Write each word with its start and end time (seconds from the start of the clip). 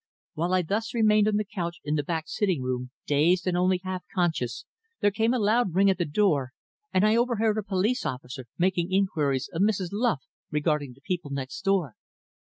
While 0.33 0.51
I 0.55 0.63
thus 0.63 0.95
remained 0.95 1.27
on 1.27 1.35
the 1.35 1.45
couch 1.45 1.77
in 1.83 1.93
the 1.93 2.01
back 2.01 2.23
sitting 2.25 2.63
room, 2.63 2.89
dazed 3.05 3.45
and 3.45 3.55
only 3.55 3.81
half 3.83 4.03
conscious, 4.15 4.65
there 4.99 5.11
came 5.11 5.31
a 5.31 5.37
loud 5.37 5.75
ring 5.75 5.91
at 5.91 5.99
the 5.99 6.05
door 6.05 6.53
and 6.91 7.05
I 7.05 7.15
overheard 7.15 7.59
a 7.59 7.61
police 7.61 8.03
officer 8.03 8.47
making 8.57 8.91
inquiries 8.91 9.47
of 9.53 9.61
`Mrs. 9.61 9.89
Luff' 9.91 10.25
regarding 10.49 10.93
the 10.93 11.01
people 11.01 11.29
next 11.29 11.61
door. 11.61 11.97